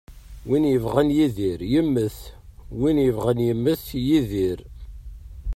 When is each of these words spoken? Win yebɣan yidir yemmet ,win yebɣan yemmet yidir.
Win 0.47 0.63
yebɣan 0.71 1.09
yidir 1.17 1.59
yemmet 1.73 2.17
,win 2.79 2.97
yebɣan 3.05 3.39
yemmet 3.47 3.83
yidir. 4.07 4.59